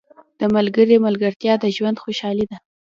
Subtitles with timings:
[0.39, 2.57] •د ملګري ملګرتیا د ژوند خوشحالي ده.